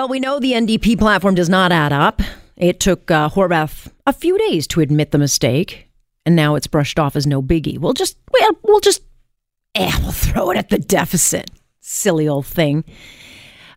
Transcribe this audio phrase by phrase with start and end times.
[0.00, 2.22] Well, we know the NDP platform does not add up.
[2.56, 5.90] It took uh, Horwath a few days to admit the mistake,
[6.24, 7.76] and now it's brushed off as no biggie.
[7.78, 9.02] We'll just we'll, we'll just
[9.74, 11.50] eh, we'll throw it at the deficit.
[11.80, 12.82] Silly old thing.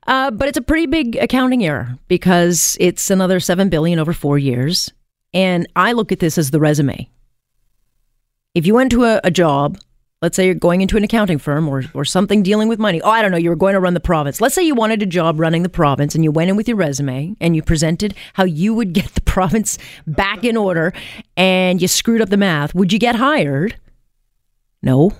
[0.07, 4.37] Uh, but it's a pretty big accounting error because it's another seven billion over four
[4.37, 4.93] years,
[5.33, 7.09] and I look at this as the resume.
[8.55, 9.77] If you went to a, a job
[10.23, 13.01] let's say you're going into an accounting firm or, or something dealing with money.
[13.01, 14.39] Oh, I don't know, you were going to run the province.
[14.39, 16.77] Let's say you wanted a job running the province and you went in with your
[16.77, 20.93] resume and you presented how you would get the province back in order
[21.35, 22.73] and you screwed up the math.
[22.73, 23.75] Would you get hired?
[24.81, 25.11] No.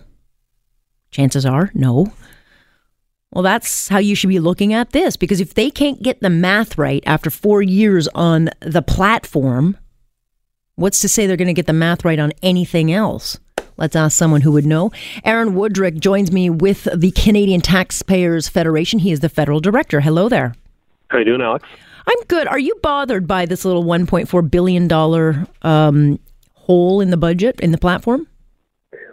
[1.11, 2.13] Chances are no.
[3.31, 6.29] Well, that's how you should be looking at this because if they can't get the
[6.29, 9.77] math right after four years on the platform,
[10.75, 13.37] what's to say they're going to get the math right on anything else?
[13.77, 14.91] Let's ask someone who would know.
[15.25, 18.99] Aaron Wudrick joins me with the Canadian Taxpayers Federation.
[18.99, 20.01] He is the federal director.
[20.01, 20.55] Hello there.
[21.09, 21.67] How you doing, Alex?
[22.07, 22.47] I'm good.
[22.47, 26.19] Are you bothered by this little 1.4 billion dollar um,
[26.53, 28.27] hole in the budget in the platform?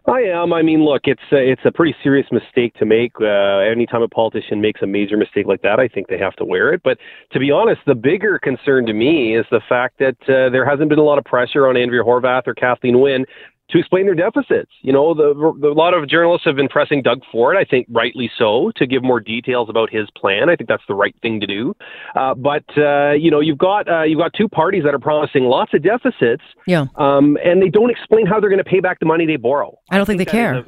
[0.07, 0.53] I am.
[0.53, 3.13] I mean, look, it's a, it's a pretty serious mistake to make.
[3.21, 6.45] Uh, anytime a politician makes a major mistake like that, I think they have to
[6.45, 6.83] wear it.
[6.83, 6.99] But
[7.33, 10.89] to be honest, the bigger concern to me is the fact that uh, there hasn't
[10.89, 13.27] been a lot of pressure on Andrea Horwath or Kathleen Wynne
[13.71, 14.71] to explain their deficits.
[14.83, 17.87] You know, the, the, a lot of journalists have been pressing Doug Ford, I think
[17.91, 20.49] rightly so, to give more details about his plan.
[20.49, 21.75] I think that's the right thing to do.
[22.15, 25.45] Uh, but uh, you know, you've got uh, you've got two parties that are promising
[25.45, 29.01] lots of deficits, yeah, um, and they don't explain how they're going to pay back
[29.01, 29.79] the money they borrow.
[29.91, 30.55] I don't think, think they care.
[30.57, 30.65] A,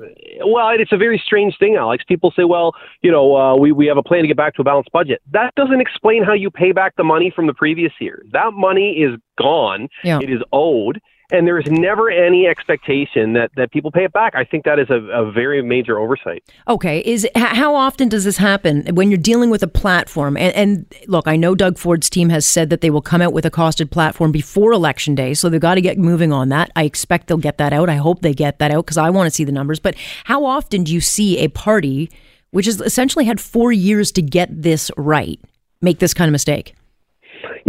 [0.47, 2.05] well, it's a very strange thing, Alex.
[2.07, 4.63] People say, well, you know, uh, we we have a plan to get back to
[4.63, 5.21] a balanced budget.
[5.33, 8.23] That doesn't explain how you pay back the money from the previous year.
[8.33, 9.89] That money is gone.
[10.05, 10.21] Yeah.
[10.21, 11.01] It is owed
[11.33, 14.35] and there is never any expectation that, that people pay it back.
[14.37, 16.45] I think that is a, a very major oversight.
[16.69, 20.37] Okay, is how often does this happen when you're dealing with a platform?
[20.37, 23.33] And, and, look, I know Doug Ford's team has said that they will come out
[23.33, 26.71] with a costed platform before election day, so they've got to get moving on that.
[26.77, 27.89] I expect they'll get that out.
[27.89, 29.81] I hope they get that out because I want to see the numbers.
[29.81, 32.11] But how often do you see a party
[32.51, 35.41] which has essentially had four years to get this right
[35.81, 36.75] make this kind of mistake?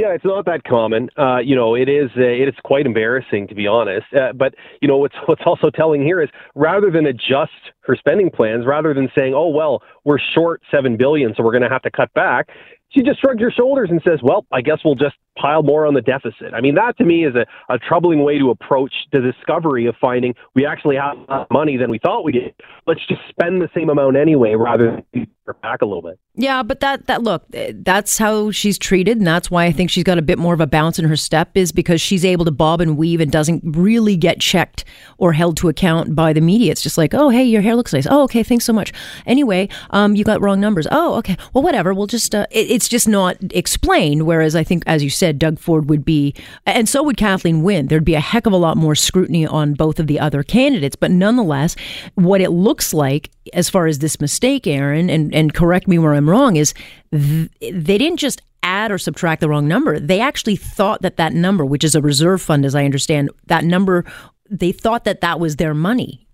[0.04, 1.10] Yeah, it's not that common.
[1.18, 2.10] Uh, you know, it is.
[2.18, 4.06] Uh, it is quite embarrassing to be honest.
[4.14, 8.30] Uh, but you know, what's what's also telling here is rather than adjust her spending
[8.30, 11.84] plans, rather than saying, "Oh well, we're short seven billion, so we're going to have
[11.84, 12.50] to cut back,"
[12.90, 15.94] she just shrugs her shoulders and says, "Well, I guess we'll just pile more on
[15.94, 19.20] the deficit." I mean, that to me is a, a troubling way to approach the
[19.20, 22.54] discovery of finding we actually have more money than we thought we did.
[22.88, 25.28] Let's just spend the same amount anyway, rather than
[25.62, 26.18] back a little bit.
[26.36, 30.04] Yeah, but that that look, that's how she's treated, and that's why I think she's
[30.04, 32.52] got a bit more of a bounce in her step is because she's able to
[32.52, 34.86] bob and weave and doesn't really get checked
[35.18, 36.72] or held to account by the media.
[36.72, 38.08] It's just like, oh, hey, your hair looks nice.
[38.10, 38.94] Oh, okay, thanks so much.
[39.26, 40.88] Anyway, um, you got wrong numbers.
[40.92, 41.38] Oh, okay.
[41.54, 41.94] Well, whatever.
[41.94, 44.26] We'll just uh, it, it's just not explained.
[44.26, 46.36] Whereas I think, as you said, Doug Ford would be,
[46.66, 47.88] and so would Kathleen Wynne.
[47.88, 50.96] There'd be a heck of a lot more scrutiny on both of the other candidates.
[50.96, 51.76] But nonetheless,
[52.16, 56.14] what it looks like as far as this mistake, Aaron, and and correct me where
[56.14, 56.74] I'm wrong, is
[57.12, 60.00] th- they didn't just add or subtract the wrong number.
[60.00, 63.64] They actually thought that that number, which is a reserve fund, as I understand, that
[63.64, 64.06] number,
[64.50, 66.28] they thought that that was their money,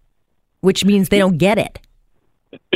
[0.61, 1.79] which means they don't get it.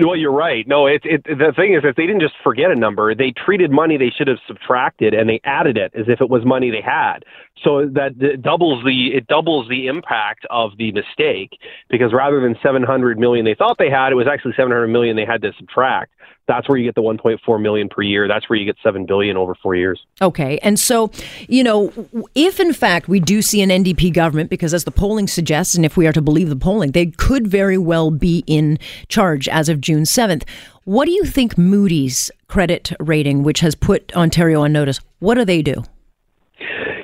[0.01, 0.67] Well, you're right.
[0.67, 3.71] No, it's it, the thing is, if they didn't just forget a number, they treated
[3.71, 6.81] money they should have subtracted and they added it as if it was money they
[6.81, 7.25] had.
[7.63, 11.57] So that it doubles the it doubles the impact of the mistake
[11.89, 15.25] because rather than 700 million they thought they had, it was actually 700 million they
[15.25, 16.11] had to subtract
[16.47, 18.27] that's where you get the 1.4 million per year.
[18.27, 20.05] That's where you get 7 billion over 4 years.
[20.21, 20.59] Okay.
[20.59, 21.11] And so,
[21.47, 21.91] you know,
[22.35, 25.85] if in fact we do see an NDP government because as the polling suggests and
[25.85, 28.77] if we are to believe the polling, they could very well be in
[29.07, 30.43] charge as of June 7th.
[30.85, 35.45] What do you think Moody's credit rating, which has put Ontario on notice, what do
[35.45, 35.83] they do?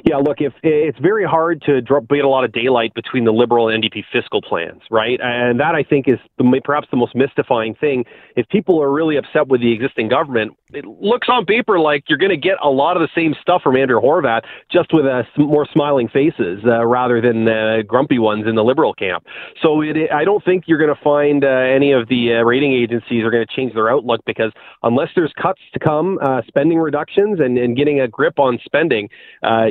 [0.09, 3.69] Yeah, look, if it's very hard to get a lot of daylight between the Liberal
[3.69, 5.19] and NDP fiscal plans, right?
[5.21, 8.05] And that I think is the, perhaps the most mystifying thing.
[8.35, 12.17] If people are really upset with the existing government, it looks on paper like you're
[12.17, 15.21] going to get a lot of the same stuff from Andrew Horwath, just with uh,
[15.37, 19.27] more smiling faces uh, rather than grumpy ones in the Liberal camp.
[19.61, 22.73] So it, I don't think you're going to find uh, any of the uh, rating
[22.73, 24.51] agencies are going to change their outlook because
[24.81, 29.07] unless there's cuts to come, uh, spending reductions, and, and getting a grip on spending,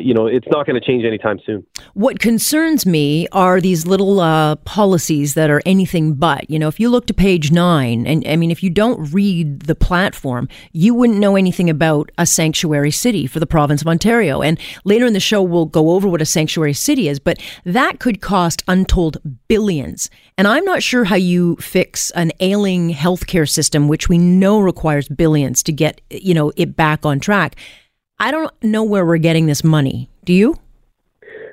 [0.01, 1.67] you know it's not going to change anytime soon.
[1.95, 6.49] What concerns me are these little uh, policies that are anything but.
[6.49, 9.63] You know, if you look to page nine, and I mean, if you don't read
[9.63, 14.43] the platform, you wouldn't know anything about a sanctuary city for the province of Ontario.
[14.43, 17.99] And later in the show, we'll go over what a sanctuary city is, but that
[17.99, 20.11] could cost untold billions.
[20.37, 25.09] And I'm not sure how you fix an ailing healthcare system, which we know requires
[25.09, 27.57] billions to get, you know, it back on track.
[28.21, 30.11] I don't know where we're getting this money.
[30.29, 30.57] Do you?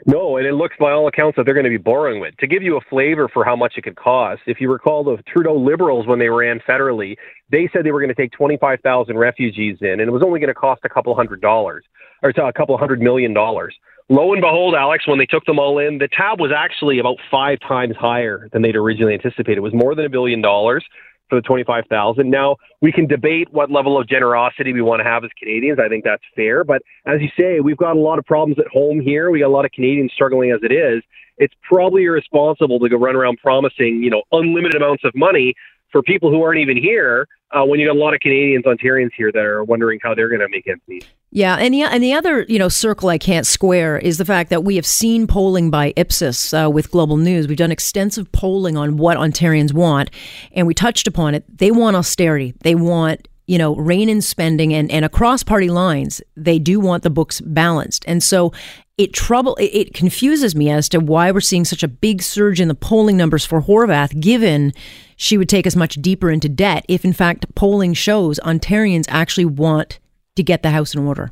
[0.05, 2.37] No, and it looks by all accounts that they're going to be borrowing it.
[2.39, 5.15] To give you a flavor for how much it could cost, if you recall the
[5.25, 7.15] Trudeau Liberals when they ran federally,
[7.49, 10.49] they said they were going to take 25,000 refugees in, and it was only going
[10.49, 11.85] to cost a couple hundred dollars,
[12.21, 13.73] or a couple hundred million dollars.
[14.09, 17.15] Lo and behold, Alex, when they took them all in, the tab was actually about
[17.31, 19.59] five times higher than they'd originally anticipated.
[19.59, 20.83] It was more than a billion dollars
[21.29, 22.29] for the 25,000.
[22.29, 25.79] Now, we can debate what level of generosity we want to have as Canadians.
[25.79, 26.63] I think that's fair.
[26.63, 29.31] But as you say, we've got a lot of problems at home here.
[29.31, 31.03] We got a lot of Canadians struggling as it is.
[31.37, 35.53] It's probably irresponsible to go run around promising, you know, unlimited amounts of money
[35.95, 39.11] for people who aren't even here uh, when you got a lot of Canadians, Ontarians
[39.15, 41.07] here that are wondering how they're going to make ends meet.
[41.31, 44.49] Yeah, and the and the other you know circle I can't square is the fact
[44.49, 47.47] that we have seen polling by Ipsos uh, with Global News.
[47.47, 50.11] We've done extensive polling on what Ontarians want,
[50.51, 51.45] and we touched upon it.
[51.57, 52.53] They want austerity.
[52.59, 57.03] They want you know, rein in spending and, and across party lines, they do want
[57.03, 58.03] the books balanced.
[58.07, 58.51] And so
[58.97, 62.61] it trouble it, it confuses me as to why we're seeing such a big surge
[62.61, 64.73] in the polling numbers for Horwath, given
[65.17, 69.45] she would take us much deeper into debt if in fact polling shows Ontarians actually
[69.45, 69.99] want
[70.35, 71.31] to get the house in order.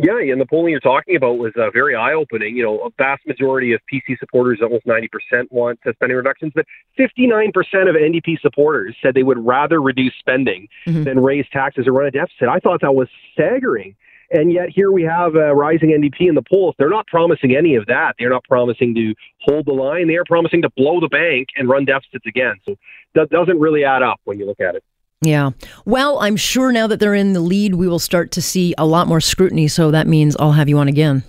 [0.00, 2.56] Yeah, and the polling you're talking about was uh, very eye-opening.
[2.56, 5.08] You know, a vast majority of PC supporters, almost 90%,
[5.50, 6.66] want uh, spending reductions, but
[6.98, 7.48] 59%
[7.88, 11.02] of NDP supporters said they would rather reduce spending mm-hmm.
[11.02, 12.48] than raise taxes or run a deficit.
[12.48, 13.96] I thought that was staggering.
[14.30, 16.74] And yet here we have a rising NDP in the polls.
[16.78, 18.14] They're not promising any of that.
[18.18, 20.06] They're not promising to hold the line.
[20.06, 22.56] They are promising to blow the bank and run deficits again.
[22.66, 22.76] So
[23.14, 24.84] that doesn't really add up when you look at it.
[25.20, 25.50] Yeah.
[25.84, 28.86] Well, I'm sure now that they're in the lead, we will start to see a
[28.86, 29.68] lot more scrutiny.
[29.68, 31.24] So that means I'll have you on again.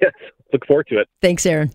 [0.00, 0.12] Yes.
[0.52, 1.08] Look forward to it.
[1.22, 1.72] Thanks, Aaron.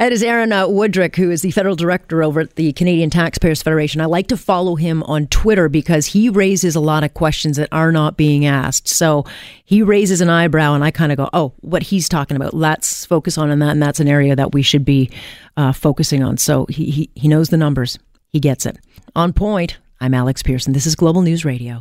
[0.00, 3.62] That is Aaron uh, Wudrick, who is the federal director over at the Canadian Taxpayers
[3.62, 4.00] Federation.
[4.00, 7.68] I like to follow him on Twitter because he raises a lot of questions that
[7.70, 8.88] are not being asked.
[8.88, 9.26] So
[9.66, 12.54] he raises an eyebrow, and I kind of go, "Oh, what he's talking about?
[12.54, 15.10] Let's focus on that, and that's an area that we should be
[15.58, 17.98] uh, focusing on." So he, he he knows the numbers.
[18.30, 18.78] He gets it.
[19.14, 19.76] On point.
[20.02, 20.72] I'm Alex Pearson.
[20.72, 21.78] This is Global News Radio.